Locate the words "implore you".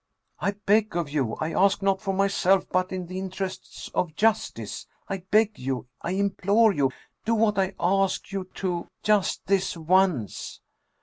6.13-6.89